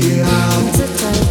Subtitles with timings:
[0.00, 1.29] get out.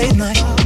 [0.00, 0.59] late night.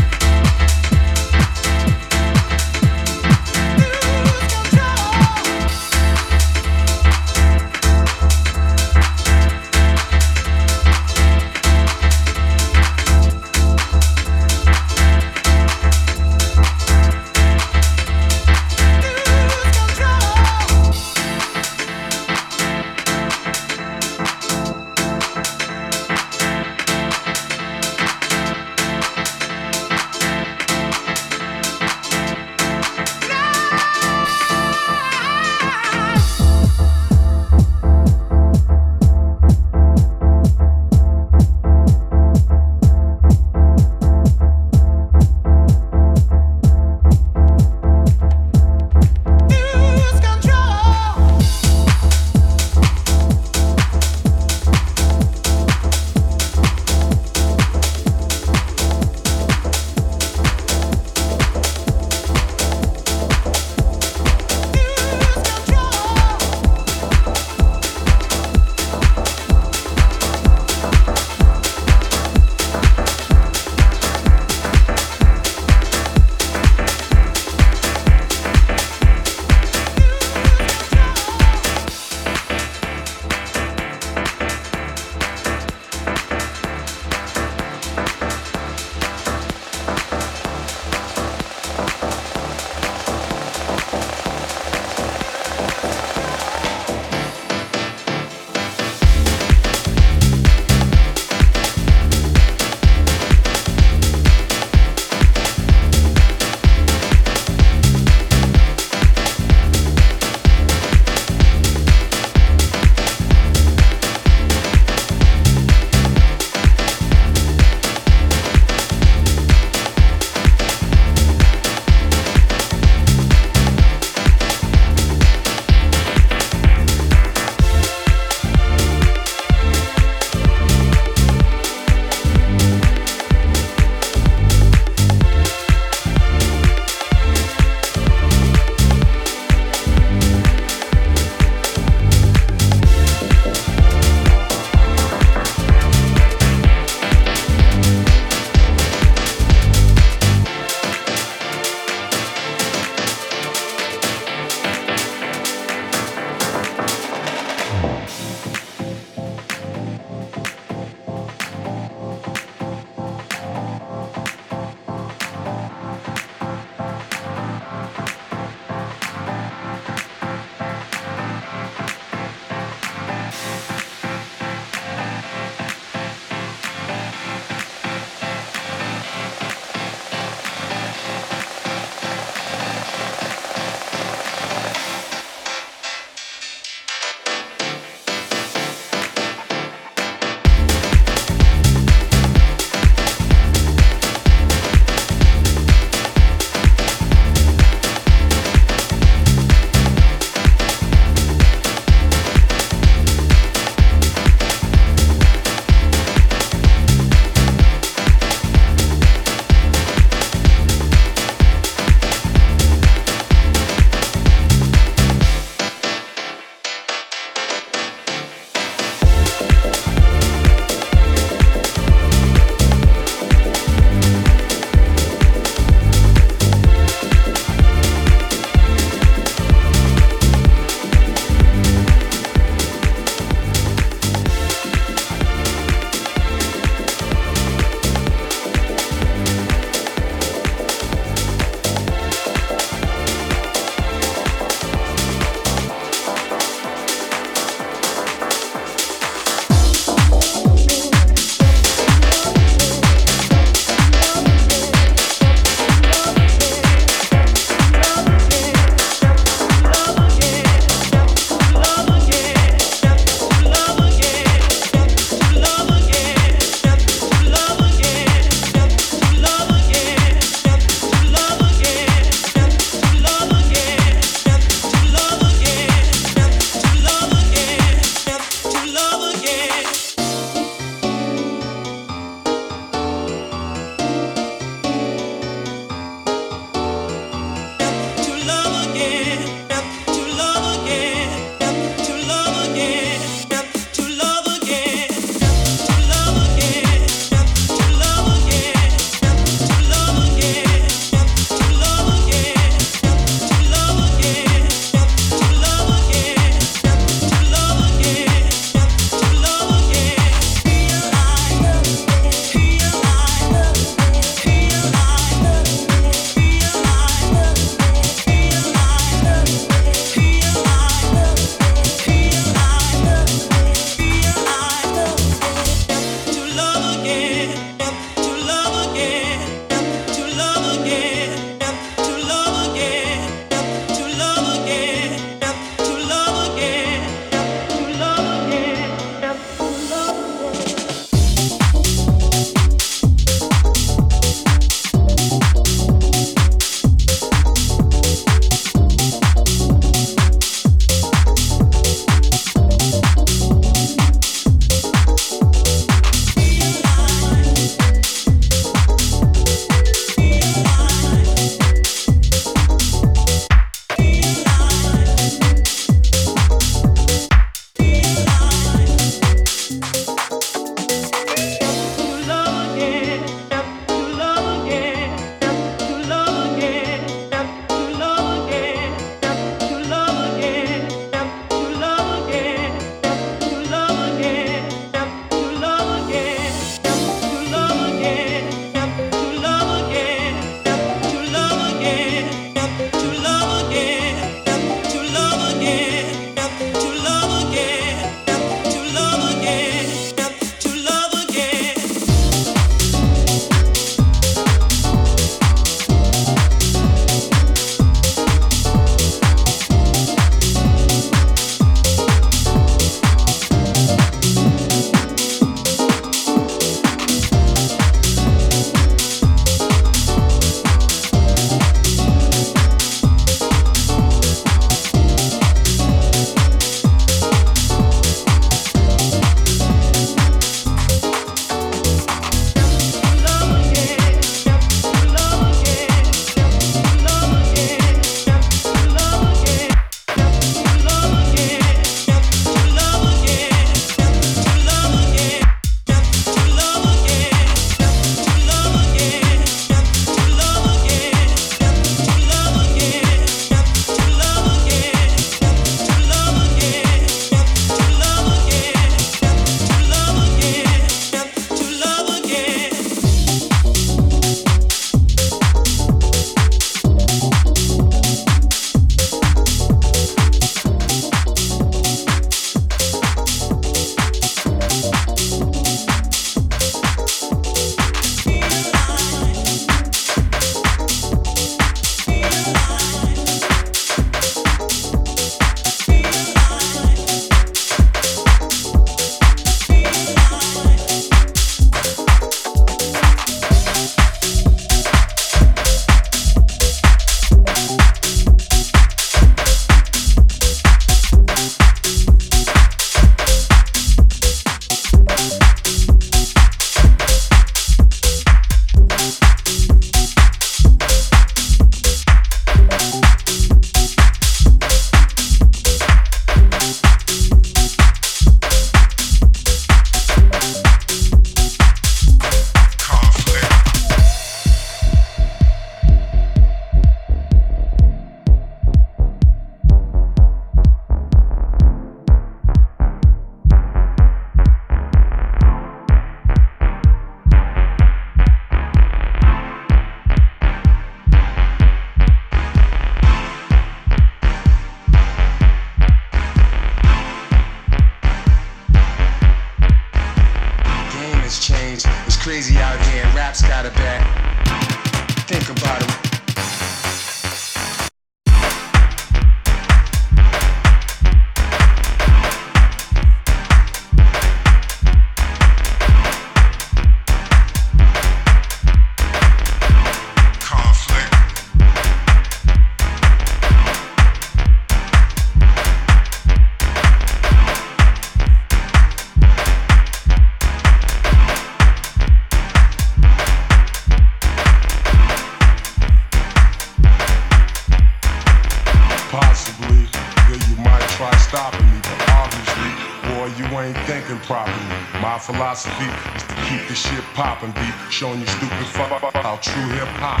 [597.76, 600.00] showing you stupid fuck about true hip hop.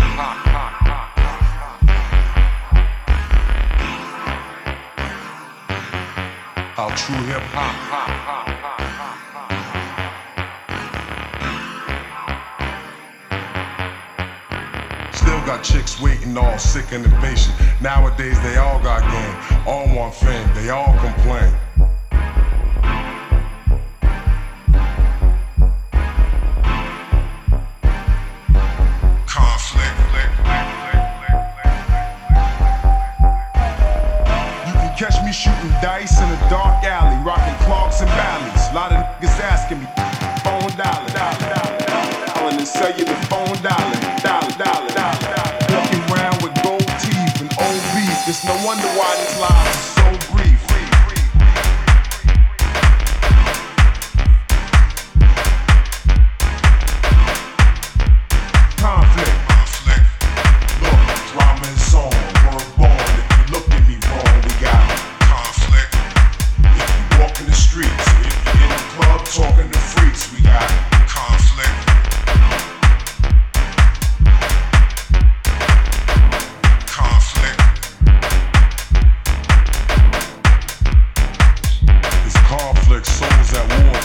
[6.72, 7.74] How true hip hop.
[15.12, 17.54] Still got chicks waiting all sick and impatient.
[17.82, 21.54] Nowadays they all got game, all want fame, they all complain.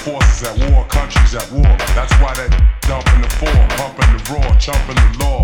[0.02, 1.78] forces at war, countries at war.
[1.94, 2.50] That's why that
[2.82, 5.44] dumping the four, pumping the raw, chumping the law.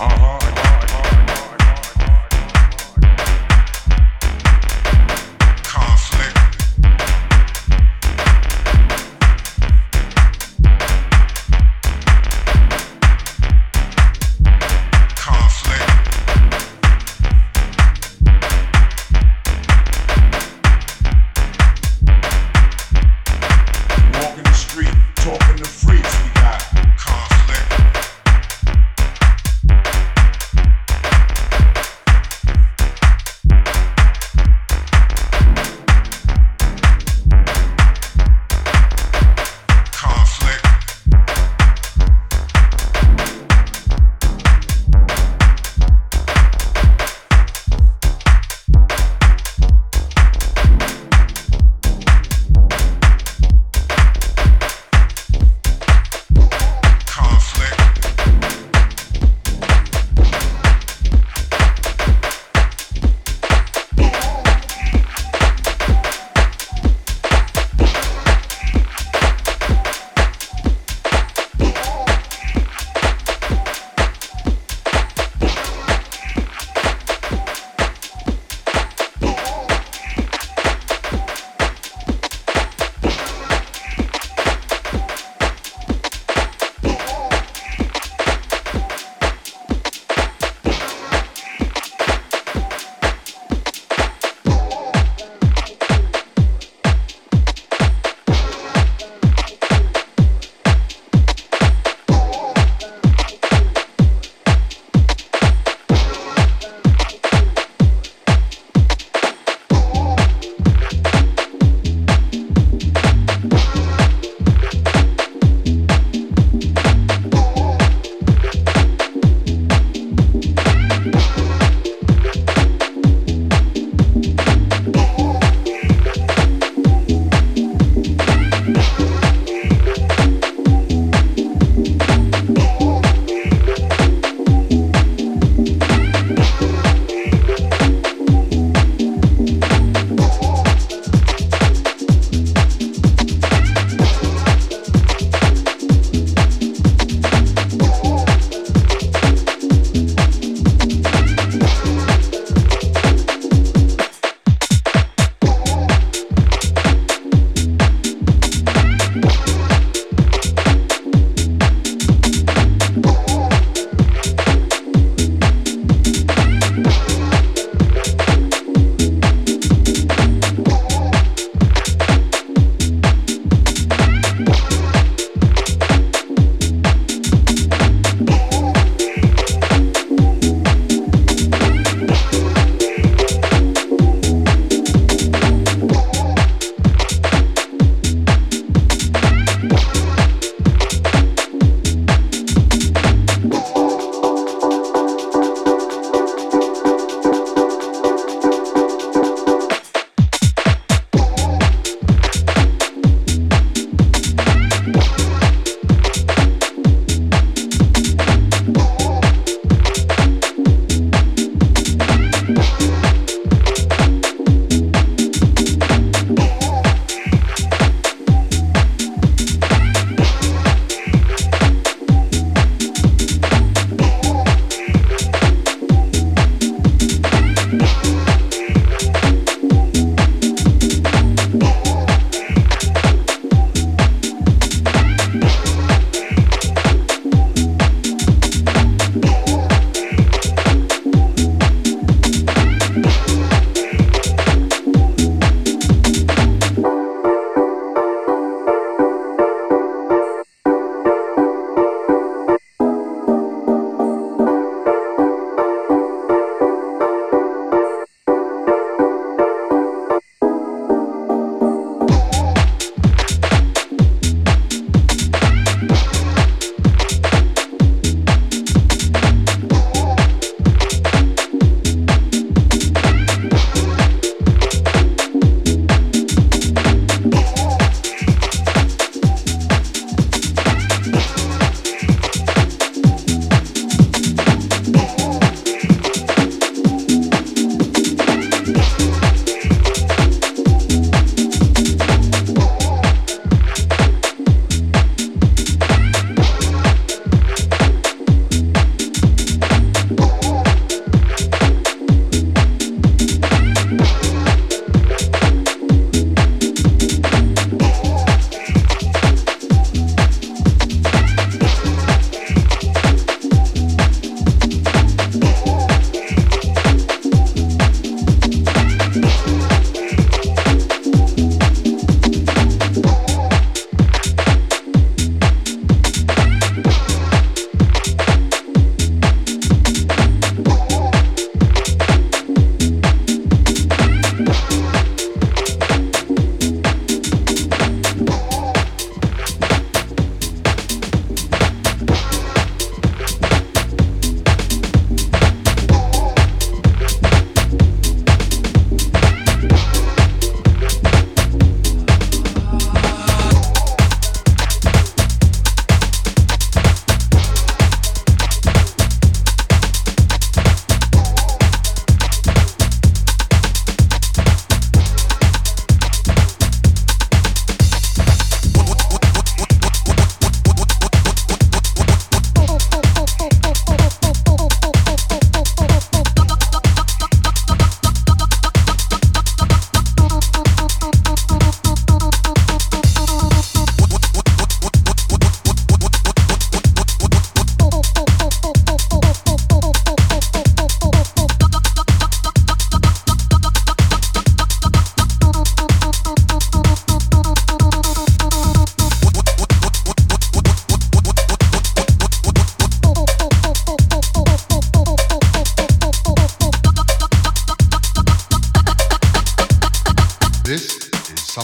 [0.00, 1.37] Uh huh.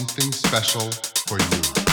[0.07, 0.91] Something special
[1.27, 1.84] for you.